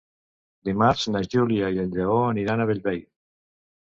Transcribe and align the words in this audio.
Dimarts 0.69 1.03
na 1.15 1.21
Júlia 1.33 1.69
i 1.75 1.81
en 1.83 1.93
Lleó 1.97 2.17
aniran 2.29 2.63
a 2.65 2.69
Bellvei. 2.71 2.99